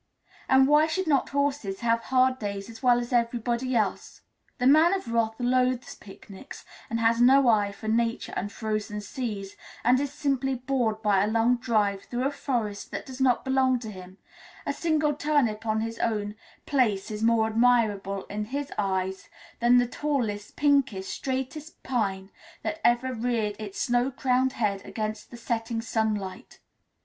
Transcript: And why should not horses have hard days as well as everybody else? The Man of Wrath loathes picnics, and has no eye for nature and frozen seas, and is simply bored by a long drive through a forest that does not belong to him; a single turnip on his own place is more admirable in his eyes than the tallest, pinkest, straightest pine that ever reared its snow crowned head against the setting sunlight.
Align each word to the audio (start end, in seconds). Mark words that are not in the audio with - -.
And 0.49 0.67
why 0.67 0.87
should 0.87 1.05
not 1.05 1.29
horses 1.29 1.81
have 1.81 2.01
hard 2.05 2.39
days 2.39 2.71
as 2.71 2.81
well 2.81 2.97
as 2.97 3.13
everybody 3.13 3.75
else? 3.75 4.21
The 4.57 4.65
Man 4.65 4.95
of 4.95 5.11
Wrath 5.13 5.35
loathes 5.37 5.93
picnics, 5.93 6.65
and 6.89 6.99
has 6.99 7.21
no 7.21 7.47
eye 7.47 7.71
for 7.71 7.87
nature 7.87 8.33
and 8.35 8.51
frozen 8.51 8.99
seas, 9.01 9.55
and 9.83 9.99
is 9.99 10.11
simply 10.11 10.55
bored 10.55 11.03
by 11.03 11.23
a 11.23 11.27
long 11.27 11.57
drive 11.57 12.05
through 12.05 12.23
a 12.25 12.31
forest 12.31 12.89
that 12.89 13.05
does 13.05 13.21
not 13.21 13.45
belong 13.45 13.77
to 13.77 13.91
him; 13.91 14.17
a 14.65 14.73
single 14.73 15.13
turnip 15.13 15.67
on 15.67 15.81
his 15.81 15.99
own 15.99 16.33
place 16.65 17.11
is 17.11 17.21
more 17.21 17.45
admirable 17.45 18.23
in 18.25 18.45
his 18.45 18.73
eyes 18.79 19.29
than 19.59 19.77
the 19.77 19.85
tallest, 19.85 20.55
pinkest, 20.55 21.11
straightest 21.11 21.83
pine 21.83 22.31
that 22.63 22.81
ever 22.83 23.13
reared 23.13 23.55
its 23.59 23.79
snow 23.79 24.09
crowned 24.09 24.53
head 24.53 24.83
against 24.83 25.29
the 25.29 25.37
setting 25.37 25.79
sunlight. 25.79 26.59